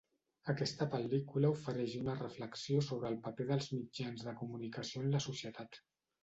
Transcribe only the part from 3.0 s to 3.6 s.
el paper